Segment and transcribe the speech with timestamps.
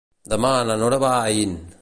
[0.31, 1.57] Demà na Nora va a Aín.